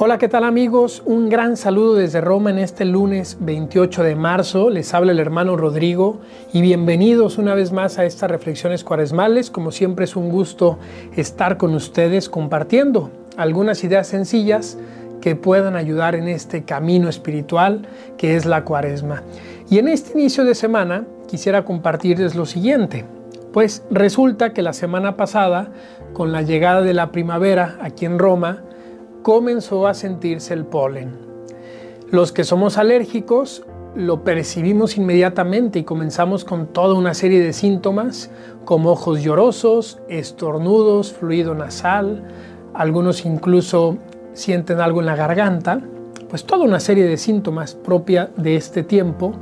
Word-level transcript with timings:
Hola, 0.00 0.18
¿qué 0.18 0.28
tal 0.28 0.44
amigos? 0.44 1.02
Un 1.06 1.28
gran 1.28 1.56
saludo 1.56 1.94
desde 1.94 2.20
Roma 2.20 2.50
en 2.50 2.60
este 2.60 2.84
lunes 2.84 3.36
28 3.40 4.04
de 4.04 4.14
marzo. 4.14 4.70
Les 4.70 4.94
habla 4.94 5.10
el 5.10 5.18
hermano 5.18 5.56
Rodrigo 5.56 6.20
y 6.52 6.60
bienvenidos 6.60 7.36
una 7.36 7.56
vez 7.56 7.72
más 7.72 7.98
a 7.98 8.04
estas 8.04 8.30
reflexiones 8.30 8.84
cuaresmales. 8.84 9.50
Como 9.50 9.72
siempre 9.72 10.04
es 10.04 10.14
un 10.14 10.28
gusto 10.28 10.78
estar 11.16 11.56
con 11.56 11.74
ustedes 11.74 12.28
compartiendo 12.28 13.10
algunas 13.36 13.82
ideas 13.82 14.06
sencillas 14.06 14.78
que 15.20 15.34
puedan 15.34 15.74
ayudar 15.74 16.14
en 16.14 16.28
este 16.28 16.62
camino 16.62 17.08
espiritual 17.08 17.88
que 18.16 18.36
es 18.36 18.46
la 18.46 18.62
cuaresma. 18.62 19.24
Y 19.68 19.78
en 19.78 19.88
este 19.88 20.16
inicio 20.16 20.44
de 20.44 20.54
semana 20.54 21.06
quisiera 21.26 21.64
compartirles 21.64 22.36
lo 22.36 22.46
siguiente. 22.46 23.04
Pues 23.52 23.82
resulta 23.90 24.52
que 24.52 24.62
la 24.62 24.74
semana 24.74 25.16
pasada, 25.16 25.72
con 26.12 26.30
la 26.30 26.42
llegada 26.42 26.82
de 26.82 26.94
la 26.94 27.10
primavera 27.10 27.78
aquí 27.80 28.04
en 28.04 28.20
Roma, 28.20 28.62
comenzó 29.22 29.86
a 29.86 29.94
sentirse 29.94 30.54
el 30.54 30.64
polen. 30.64 31.12
Los 32.10 32.32
que 32.32 32.44
somos 32.44 32.78
alérgicos 32.78 33.64
lo 33.94 34.22
percibimos 34.22 34.96
inmediatamente 34.96 35.80
y 35.80 35.84
comenzamos 35.84 36.44
con 36.44 36.68
toda 36.68 36.94
una 36.94 37.14
serie 37.14 37.40
de 37.40 37.52
síntomas 37.52 38.30
como 38.64 38.90
ojos 38.90 39.22
llorosos, 39.22 39.98
estornudos, 40.08 41.12
fluido 41.12 41.54
nasal, 41.54 42.22
algunos 42.74 43.24
incluso 43.24 43.98
sienten 44.34 44.80
algo 44.80 45.00
en 45.00 45.06
la 45.06 45.16
garganta, 45.16 45.80
pues 46.28 46.44
toda 46.44 46.64
una 46.64 46.80
serie 46.80 47.04
de 47.04 47.16
síntomas 47.16 47.74
propia 47.74 48.30
de 48.36 48.56
este 48.56 48.82
tiempo 48.82 49.32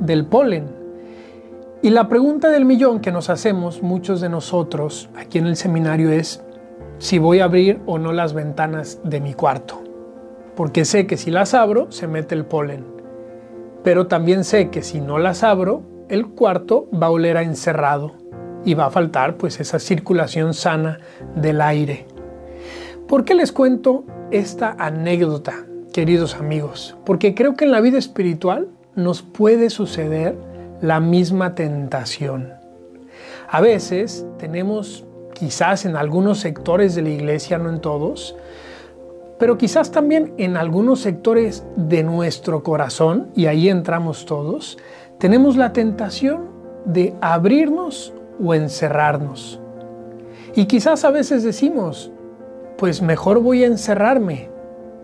del 0.00 0.24
polen. 0.26 0.68
Y 1.82 1.90
la 1.90 2.08
pregunta 2.08 2.50
del 2.50 2.64
millón 2.64 3.00
que 3.00 3.12
nos 3.12 3.28
hacemos 3.28 3.82
muchos 3.82 4.20
de 4.20 4.28
nosotros 4.28 5.08
aquí 5.16 5.38
en 5.38 5.46
el 5.46 5.56
seminario 5.56 6.10
es, 6.10 6.42
si 6.98 7.18
voy 7.18 7.40
a 7.40 7.44
abrir 7.44 7.80
o 7.86 7.98
no 7.98 8.12
las 8.12 8.32
ventanas 8.32 9.00
de 9.04 9.20
mi 9.20 9.34
cuarto. 9.34 9.82
Porque 10.54 10.84
sé 10.84 11.06
que 11.06 11.16
si 11.16 11.30
las 11.30 11.54
abro 11.54 11.92
se 11.92 12.06
mete 12.06 12.34
el 12.34 12.46
polen. 12.46 12.84
Pero 13.84 14.06
también 14.06 14.44
sé 14.44 14.70
que 14.70 14.82
si 14.82 15.00
no 15.00 15.18
las 15.18 15.42
abro, 15.42 15.82
el 16.08 16.28
cuarto 16.28 16.88
va 16.92 17.08
a 17.08 17.10
oler 17.10 17.36
a 17.36 17.42
encerrado 17.42 18.14
y 18.64 18.74
va 18.74 18.86
a 18.86 18.90
faltar 18.90 19.36
pues 19.36 19.60
esa 19.60 19.78
circulación 19.78 20.54
sana 20.54 20.98
del 21.34 21.60
aire. 21.60 22.06
¿Por 23.06 23.24
qué 23.24 23.34
les 23.34 23.52
cuento 23.52 24.04
esta 24.32 24.74
anécdota, 24.78 25.66
queridos 25.92 26.34
amigos? 26.34 26.96
Porque 27.04 27.34
creo 27.34 27.54
que 27.54 27.64
en 27.64 27.70
la 27.70 27.80
vida 27.80 27.98
espiritual 27.98 28.68
nos 28.96 29.22
puede 29.22 29.70
suceder 29.70 30.36
la 30.80 31.00
misma 31.00 31.54
tentación. 31.54 32.54
A 33.48 33.60
veces 33.60 34.26
tenemos 34.38 35.05
quizás 35.38 35.84
en 35.84 35.96
algunos 35.96 36.38
sectores 36.38 36.94
de 36.94 37.02
la 37.02 37.10
iglesia, 37.10 37.58
no 37.58 37.68
en 37.68 37.80
todos, 37.80 38.34
pero 39.38 39.58
quizás 39.58 39.90
también 39.90 40.32
en 40.38 40.56
algunos 40.56 41.00
sectores 41.00 41.62
de 41.76 42.02
nuestro 42.02 42.62
corazón, 42.62 43.28
y 43.34 43.46
ahí 43.46 43.68
entramos 43.68 44.24
todos, 44.24 44.78
tenemos 45.18 45.58
la 45.58 45.74
tentación 45.74 46.46
de 46.86 47.14
abrirnos 47.20 48.14
o 48.42 48.54
encerrarnos. 48.54 49.60
Y 50.54 50.64
quizás 50.64 51.04
a 51.04 51.10
veces 51.10 51.42
decimos, 51.42 52.10
pues 52.78 53.02
mejor 53.02 53.40
voy 53.40 53.64
a 53.64 53.66
encerrarme, 53.66 54.48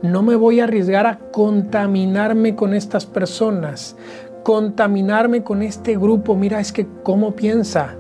no 0.01 0.23
me 0.23 0.35
voy 0.35 0.61
a 0.61 0.65
arriesgar 0.65 1.07
a 1.07 1.19
contaminarme 1.31 2.57
con 2.57 2.73
estas 2.73 3.05
personas, 3.05 3.97
contaminarme 4.45 5.45
con 5.45 5.63
este 5.63 5.95
grupo, 5.99 6.37
mira 6.37 6.59
es 6.59 6.73
que 6.73 6.87
cómo 7.03 7.33
piensa, 7.33 7.97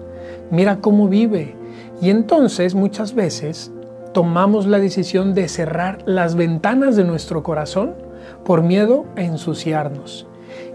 mira 0.51 0.79
cómo 0.81 1.09
vive, 1.09 1.57
y 2.03 2.11
entonces 2.11 2.75
muchas 2.75 3.14
veces 3.14 3.70
tomamos 4.12 4.67
la 4.67 4.81
decisión 4.81 5.34
de 5.34 5.48
cerrar 5.48 5.98
las 6.05 6.34
ventanas 6.34 6.97
de 6.97 7.05
nuestro 7.05 7.45
corazón 7.45 7.95
por 8.45 8.62
miedo 8.62 9.06
a 9.17 9.22
ensuciarnos. 9.22 10.27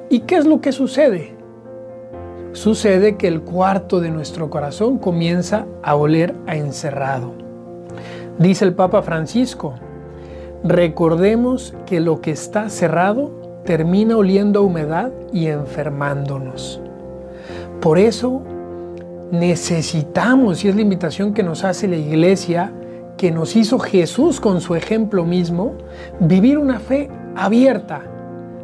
¿Y 0.09 0.21
qué 0.21 0.37
es 0.37 0.45
lo 0.45 0.61
que 0.61 0.71
sucede? 0.71 1.35
Sucede 2.53 3.17
que 3.17 3.27
el 3.27 3.41
cuarto 3.41 3.99
de 3.99 4.09
nuestro 4.09 4.49
corazón 4.49 4.99
comienza 4.99 5.66
a 5.83 5.95
oler 5.95 6.33
a 6.47 6.55
encerrado. 6.55 7.33
Dice 8.39 8.63
el 8.63 8.73
Papa 8.73 9.01
Francisco, 9.01 9.73
recordemos 10.63 11.75
que 11.85 11.99
lo 11.99 12.21
que 12.21 12.31
está 12.31 12.69
cerrado 12.69 13.61
termina 13.66 14.16
oliendo 14.16 14.59
a 14.59 14.63
humedad 14.63 15.11
y 15.33 15.47
enfermándonos. 15.47 16.79
Por 17.81 17.99
eso 17.99 18.43
necesitamos, 19.31 20.63
y 20.63 20.69
es 20.69 20.75
la 20.75 20.81
invitación 20.81 21.33
que 21.33 21.43
nos 21.43 21.63
hace 21.63 21.88
la 21.88 21.97
iglesia, 21.97 22.73
que 23.17 23.31
nos 23.31 23.55
hizo 23.55 23.79
Jesús 23.79 24.39
con 24.39 24.61
su 24.61 24.75
ejemplo 24.75 25.25
mismo, 25.25 25.73
vivir 26.19 26.57
una 26.57 26.79
fe 26.79 27.09
abierta, 27.35 28.01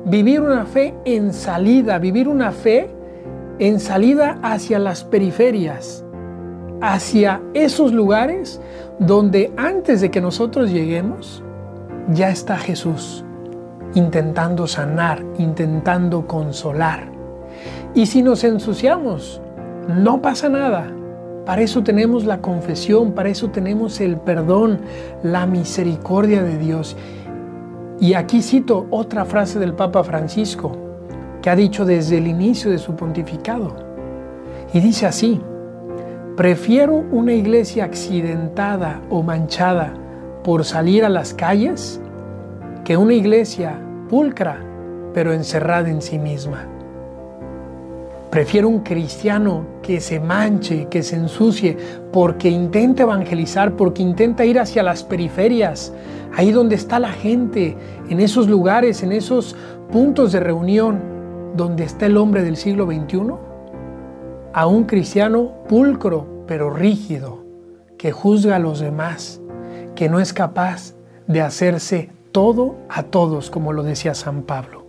vivir 0.05 0.41
una 0.41 0.65
fe 0.65 0.93
en 1.05 1.33
salida, 1.33 1.97
vivir 1.97 2.27
una 2.27 2.51
fe 2.51 2.89
en 3.59 3.79
salida 3.79 4.39
hacia 4.41 4.79
las 4.79 5.03
periferias, 5.03 6.03
hacia 6.81 7.41
esos 7.53 7.93
lugares 7.93 8.61
donde 8.99 9.51
antes 9.57 10.01
de 10.01 10.11
que 10.11 10.21
nosotros 10.21 10.71
lleguemos, 10.71 11.43
ya 12.09 12.29
está 12.29 12.57
Jesús 12.57 13.23
intentando 13.95 14.67
sanar, 14.67 15.23
intentando 15.37 16.25
consolar. 16.27 17.11
Y 17.93 18.07
si 18.07 18.23
nos 18.23 18.43
ensuciamos, 18.43 19.41
no 19.87 20.21
pasa 20.21 20.49
nada. 20.49 20.91
Para 21.45 21.61
eso 21.61 21.83
tenemos 21.83 22.23
la 22.25 22.39
confesión, 22.39 23.11
para 23.11 23.29
eso 23.29 23.49
tenemos 23.49 23.99
el 23.99 24.17
perdón, 24.17 24.79
la 25.23 25.45
misericordia 25.45 26.41
de 26.41 26.57
Dios. 26.57 26.95
Y 27.99 28.13
aquí 28.13 28.41
cito 28.41 28.87
otra 28.89 29.25
frase 29.25 29.59
del 29.59 29.73
Papa 29.73 30.03
Francisco, 30.03 30.71
que 31.41 31.49
ha 31.49 31.55
dicho 31.55 31.85
desde 31.85 32.17
el 32.17 32.27
inicio 32.27 32.71
de 32.71 32.77
su 32.77 32.95
pontificado. 32.95 33.75
Y 34.73 34.79
dice 34.79 35.05
así, 35.05 35.41
prefiero 36.37 36.95
una 36.95 37.33
iglesia 37.33 37.83
accidentada 37.83 39.01
o 39.09 39.21
manchada 39.21 39.93
por 40.43 40.63
salir 40.65 41.03
a 41.03 41.09
las 41.09 41.33
calles 41.33 41.99
que 42.83 42.97
una 42.97 43.13
iglesia 43.13 43.79
pulcra 44.09 44.59
pero 45.13 45.33
encerrada 45.33 45.89
en 45.89 46.01
sí 46.01 46.17
misma. 46.17 46.67
Prefiero 48.33 48.67
un 48.67 48.79
cristiano 48.79 49.63
que 49.83 50.01
se 50.01 50.19
manche, 50.19 50.87
que 50.89 51.03
se 51.03 51.17
ensucie, 51.17 51.77
porque 52.11 52.49
intenta 52.49 53.03
evangelizar, 53.03 53.75
porque 53.75 54.01
intenta 54.01 54.43
ir 54.43 54.59
hacia 54.59 54.81
las 54.81 55.03
periferias, 55.03 55.93
ahí 56.35 56.51
donde 56.51 56.73
está 56.73 56.97
la 56.97 57.11
gente, 57.11 57.77
en 58.09 58.19
esos 58.19 58.47
lugares, 58.47 59.03
en 59.03 59.11
esos 59.11 59.55
puntos 59.91 60.31
de 60.31 60.39
reunión, 60.39 60.99
donde 61.55 61.83
está 61.83 62.07
el 62.07 62.17
hombre 62.17 62.41
del 62.41 62.57
siglo 62.57 62.87
XXI, 62.87 63.35
a 64.51 64.65
un 64.65 64.85
cristiano 64.85 65.53
pulcro, 65.69 66.25
pero 66.47 66.71
rígido, 66.71 67.45
que 67.99 68.11
juzga 68.11 68.55
a 68.55 68.59
los 68.59 68.79
demás, 68.79 69.41
que 69.93 70.09
no 70.09 70.19
es 70.19 70.33
capaz 70.33 70.95
de 71.27 71.41
hacerse 71.41 72.09
todo 72.31 72.77
a 72.89 73.03
todos, 73.03 73.51
como 73.51 73.73
lo 73.73 73.83
decía 73.83 74.15
San 74.15 74.41
Pablo. 74.41 74.82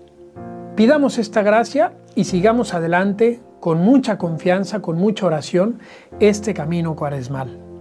Pidamos 0.77 1.19
esta 1.19 1.43
gracia 1.43 1.93
y 2.17 2.25
sigamos 2.25 2.75
adelante 2.75 3.41
con 3.61 3.79
mucha 3.79 4.19
confianza, 4.19 4.83
con 4.83 4.99
mucha 4.99 5.25
oración, 5.25 5.79
este 6.19 6.53
camino 6.53 6.97
cuaresmal. 6.97 7.74